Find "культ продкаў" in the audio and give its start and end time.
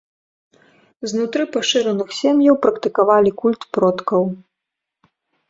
3.43-4.23